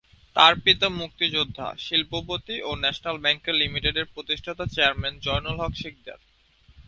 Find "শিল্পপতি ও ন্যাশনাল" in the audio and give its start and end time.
1.85-3.17